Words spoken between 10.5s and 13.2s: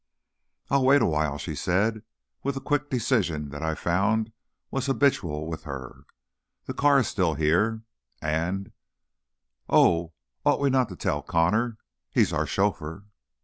we not to tell Connor? He's our chauffeur."